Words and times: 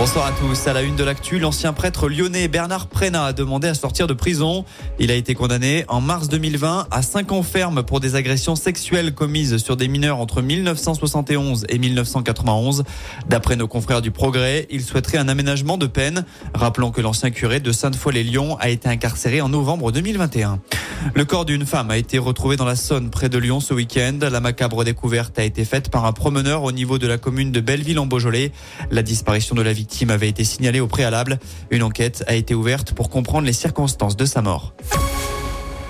Bonsoir 0.00 0.24
à 0.24 0.32
tous. 0.32 0.66
À 0.66 0.72
la 0.72 0.80
une 0.80 0.96
de 0.96 1.04
l'actu, 1.04 1.38
l'ancien 1.38 1.74
prêtre 1.74 2.08
lyonnais 2.08 2.48
Bernard 2.48 2.86
Prénat 2.86 3.26
a 3.26 3.32
demandé 3.34 3.68
à 3.68 3.74
sortir 3.74 4.06
de 4.06 4.14
prison. 4.14 4.64
Il 4.98 5.10
a 5.10 5.14
été 5.14 5.34
condamné 5.34 5.84
en 5.88 6.00
mars 6.00 6.30
2020 6.30 6.86
à 6.90 7.02
5 7.02 7.32
ans 7.32 7.42
ferme 7.42 7.82
pour 7.82 8.00
des 8.00 8.14
agressions 8.14 8.56
sexuelles 8.56 9.12
commises 9.12 9.58
sur 9.58 9.76
des 9.76 9.88
mineurs 9.88 10.16
entre 10.16 10.40
1971 10.40 11.66
et 11.68 11.78
1991. 11.78 12.84
D'après 13.28 13.56
nos 13.56 13.68
confrères 13.68 14.00
du 14.00 14.10
Progrès, 14.10 14.66
il 14.70 14.82
souhaiterait 14.82 15.18
un 15.18 15.28
aménagement 15.28 15.76
de 15.76 15.86
peine. 15.86 16.24
Rappelons 16.54 16.92
que 16.92 17.02
l'ancien 17.02 17.30
curé 17.30 17.60
de 17.60 17.70
Sainte-Foy-les-Lyons 17.70 18.56
a 18.56 18.70
été 18.70 18.88
incarcéré 18.88 19.42
en 19.42 19.50
novembre 19.50 19.92
2021. 19.92 20.60
Le 21.14 21.24
corps 21.26 21.44
d'une 21.44 21.66
femme 21.66 21.90
a 21.90 21.98
été 21.98 22.18
retrouvé 22.18 22.56
dans 22.56 22.64
la 22.64 22.76
Saône 22.76 23.10
près 23.10 23.28
de 23.28 23.36
Lyon 23.36 23.60
ce 23.60 23.74
week-end. 23.74 24.18
La 24.20 24.40
macabre 24.40 24.82
découverte 24.82 25.38
a 25.38 25.44
été 25.44 25.66
faite 25.66 25.90
par 25.90 26.06
un 26.06 26.12
promeneur 26.12 26.62
au 26.62 26.72
niveau 26.72 26.98
de 26.98 27.06
la 27.06 27.18
commune 27.18 27.52
de 27.52 27.60
Belleville 27.60 27.98
en 27.98 28.06
Beaujolais. 28.06 28.52
La 28.90 29.02
disparition 29.02 29.54
de 29.54 29.62
la 29.62 29.72
victime 29.74 29.89
avait 30.10 30.28
été 30.28 30.44
signalée 30.44 30.80
au 30.80 30.86
préalable. 30.86 31.38
Une 31.70 31.82
enquête 31.82 32.24
a 32.26 32.34
été 32.34 32.54
ouverte 32.54 32.92
pour 32.92 33.10
comprendre 33.10 33.46
les 33.46 33.52
circonstances 33.52 34.16
de 34.16 34.24
sa 34.24 34.42
mort. 34.42 34.74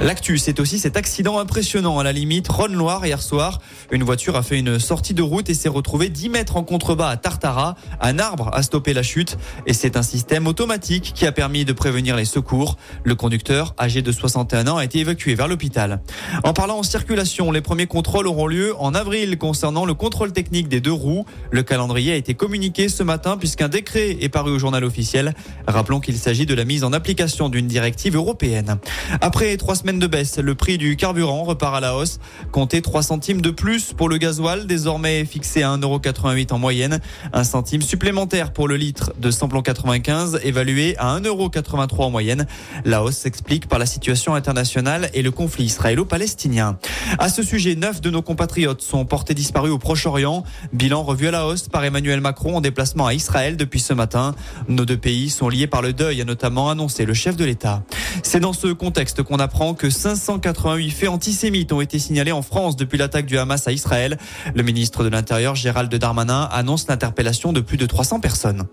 L'actu, 0.00 0.38
c'est 0.38 0.58
aussi 0.58 0.80
cet 0.80 0.96
accident 0.96 1.38
impressionnant 1.38 2.00
à 2.00 2.02
la 2.02 2.10
limite. 2.10 2.48
Ronne 2.48 2.74
Loire 2.74 3.06
hier 3.06 3.22
soir. 3.22 3.60
Une 3.92 4.02
voiture 4.02 4.34
a 4.34 4.42
fait 4.42 4.58
une 4.58 4.80
sortie 4.80 5.14
de 5.14 5.22
route 5.22 5.48
et 5.48 5.54
s'est 5.54 5.68
retrouvée 5.68 6.08
10 6.08 6.30
mètres 6.30 6.56
en 6.56 6.64
contrebas 6.64 7.08
à 7.08 7.16
Tartara. 7.16 7.76
Un 8.00 8.18
arbre 8.18 8.50
a 8.52 8.64
stoppé 8.64 8.92
la 8.92 9.04
chute 9.04 9.38
et 9.66 9.72
c'est 9.72 9.96
un 9.96 10.02
système 10.02 10.48
automatique 10.48 11.12
qui 11.14 11.26
a 11.26 11.32
permis 11.32 11.64
de 11.64 11.72
prévenir 11.72 12.16
les 12.16 12.24
secours. 12.24 12.76
Le 13.04 13.14
conducteur, 13.14 13.72
âgé 13.78 14.02
de 14.02 14.10
61 14.10 14.66
ans, 14.66 14.78
a 14.78 14.84
été 14.84 14.98
évacué 14.98 15.36
vers 15.36 15.46
l'hôpital. 15.46 16.02
En 16.42 16.52
parlant 16.52 16.78
en 16.78 16.82
circulation, 16.82 17.52
les 17.52 17.60
premiers 17.60 17.86
contrôles 17.86 18.26
auront 18.26 18.48
lieu 18.48 18.74
en 18.80 18.94
avril 18.94 19.38
concernant 19.38 19.84
le 19.84 19.94
contrôle 19.94 20.32
technique 20.32 20.66
des 20.66 20.80
deux 20.80 20.92
roues. 20.92 21.24
Le 21.52 21.62
calendrier 21.62 22.14
a 22.14 22.16
été 22.16 22.34
communiqué 22.34 22.88
ce 22.88 23.04
matin 23.04 23.36
puisqu'un 23.36 23.68
décret 23.68 24.16
est 24.20 24.28
paru 24.28 24.50
au 24.50 24.58
journal 24.58 24.82
officiel. 24.82 25.34
Rappelons 25.68 26.00
qu'il 26.00 26.16
s'agit 26.16 26.46
de 26.46 26.54
la 26.54 26.64
mise 26.64 26.82
en 26.82 26.92
application 26.92 27.48
d'une 27.48 27.68
directive 27.68 28.16
européenne. 28.16 28.78
Après 29.20 29.56
trois 29.56 29.76
de 29.92 30.06
baisse, 30.06 30.38
le 30.38 30.54
prix 30.54 30.78
du 30.78 30.96
carburant 30.96 31.44
repart 31.44 31.76
à 31.76 31.80
la 31.80 31.94
hausse. 31.94 32.18
Comptez 32.52 32.80
3 32.80 33.02
centimes 33.02 33.42
de 33.42 33.50
plus 33.50 33.92
pour 33.92 34.08
le 34.08 34.16
gasoil, 34.16 34.66
désormais 34.66 35.24
fixé 35.26 35.62
à 35.62 35.76
1,88€ 35.76 36.52
en 36.52 36.58
moyenne. 36.58 37.00
Un 37.34 37.44
centime 37.44 37.82
supplémentaire 37.82 38.52
pour 38.52 38.66
le 38.66 38.76
litre 38.76 39.12
de 39.18 39.30
samplon 39.30 39.60
95, 39.60 40.40
évalué 40.42 40.96
à 40.96 41.18
1,83€ 41.20 42.02
en 42.02 42.10
moyenne. 42.10 42.46
La 42.86 43.04
hausse 43.04 43.18
s'explique 43.18 43.68
par 43.68 43.78
la 43.78 43.84
situation 43.84 44.34
internationale 44.34 45.10
et 45.12 45.20
le 45.20 45.30
conflit 45.30 45.64
israélo-palestinien. 45.64 46.78
À 47.18 47.28
ce 47.28 47.42
sujet, 47.42 47.74
neuf 47.74 48.00
de 48.00 48.08
nos 48.08 48.22
compatriotes 48.22 48.80
sont 48.80 49.04
portés 49.04 49.34
disparus 49.34 49.70
au 49.70 49.78
Proche-Orient. 49.78 50.44
Bilan 50.72 51.02
revu 51.02 51.28
à 51.28 51.30
la 51.30 51.46
hausse 51.46 51.68
par 51.68 51.84
Emmanuel 51.84 52.22
Macron 52.22 52.56
en 52.56 52.60
déplacement 52.62 53.06
à 53.06 53.14
Israël 53.14 53.58
depuis 53.58 53.80
ce 53.80 53.92
matin. 53.92 54.34
Nos 54.66 54.86
deux 54.86 54.96
pays 54.96 55.28
sont 55.28 55.50
liés 55.50 55.66
par 55.66 55.82
le 55.82 55.92
deuil, 55.92 56.22
a 56.22 56.24
notamment 56.24 56.70
annoncé 56.70 57.04
le 57.04 57.12
chef 57.12 57.36
de 57.36 57.44
l'État. 57.44 57.82
C'est 58.22 58.40
dans 58.40 58.52
ce 58.52 58.68
contexte 58.68 59.22
qu'on 59.22 59.38
apprend 59.38 59.74
que 59.74 59.90
588 59.90 60.90
faits 60.90 61.08
antisémites 61.08 61.72
ont 61.72 61.80
été 61.80 61.98
signalés 61.98 62.32
en 62.32 62.42
France 62.42 62.76
depuis 62.76 62.98
l'attaque 62.98 63.26
du 63.26 63.38
Hamas 63.38 63.66
à 63.66 63.72
Israël. 63.72 64.18
Le 64.54 64.62
ministre 64.62 65.04
de 65.04 65.08
l'Intérieur, 65.08 65.54
Gérald 65.54 65.94
Darmanin, 65.94 66.48
annonce 66.52 66.86
l'interpellation 66.88 67.52
de 67.52 67.60
plus 67.60 67.76
de 67.76 67.86
300 67.86 68.20
personnes. 68.20 68.64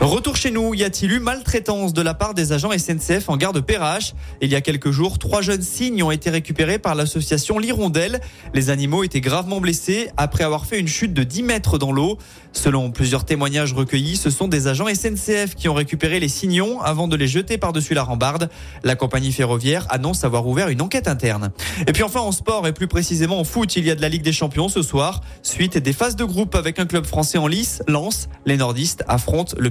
Retour 0.00 0.36
chez 0.36 0.50
nous, 0.50 0.74
y 0.74 0.82
a-t-il 0.82 1.12
eu 1.12 1.18
maltraitance 1.20 1.94
de 1.94 2.02
la 2.02 2.14
part 2.14 2.34
des 2.34 2.52
agents 2.52 2.70
SNCF 2.76 3.28
en 3.28 3.36
gare 3.36 3.52
de 3.52 3.60
Perrache? 3.60 4.12
Il 4.42 4.50
y 4.50 4.56
a 4.56 4.60
quelques 4.60 4.90
jours, 4.90 5.18
trois 5.18 5.40
jeunes 5.40 5.62
cygnes 5.62 6.02
ont 6.02 6.10
été 6.10 6.30
récupérés 6.30 6.78
par 6.78 6.94
l'association 6.94 7.58
L'Hirondelle. 7.58 8.20
Les 8.54 8.70
animaux 8.70 9.04
étaient 9.04 9.20
gravement 9.20 9.60
blessés 9.60 10.10
après 10.16 10.44
avoir 10.44 10.66
fait 10.66 10.80
une 10.80 10.88
chute 10.88 11.14
de 11.14 11.22
10 11.22 11.44
mètres 11.44 11.78
dans 11.78 11.92
l'eau. 11.92 12.18
Selon 12.52 12.90
plusieurs 12.90 13.24
témoignages 13.24 13.72
recueillis, 13.72 14.16
ce 14.16 14.30
sont 14.30 14.46
des 14.46 14.68
agents 14.68 14.86
SNCF 14.86 15.54
qui 15.54 15.68
ont 15.68 15.74
récupéré 15.74 16.20
les 16.20 16.28
signons 16.28 16.80
avant 16.80 17.08
de 17.08 17.16
les 17.16 17.26
jeter 17.26 17.56
par-dessus 17.56 17.94
la 17.94 18.02
rambarde. 18.02 18.50
La 18.82 18.96
compagnie 18.96 19.32
ferroviaire 19.32 19.86
annonce 19.90 20.24
avoir 20.24 20.46
ouvert 20.46 20.68
une 20.68 20.82
enquête 20.82 21.08
interne. 21.08 21.50
Et 21.86 21.92
puis 21.92 22.02
enfin 22.02 22.20
en 22.20 22.32
sport 22.32 22.66
et 22.66 22.72
plus 22.72 22.88
précisément 22.88 23.40
en 23.40 23.44
foot, 23.44 23.74
il 23.76 23.86
y 23.86 23.90
a 23.90 23.94
de 23.94 24.02
la 24.02 24.08
Ligue 24.08 24.22
des 24.22 24.32
Champions 24.32 24.68
ce 24.68 24.82
soir. 24.82 25.22
Suite 25.42 25.78
des 25.78 25.92
phases 25.92 26.16
de 26.16 26.24
groupe 26.24 26.54
avec 26.54 26.78
un 26.78 26.86
club 26.86 27.06
français 27.06 27.38
en 27.38 27.46
lice, 27.46 27.82
Lens. 27.88 28.28
Les 28.44 28.56
nordistes 28.56 29.02
affrontent 29.08 29.54
le 29.58 29.70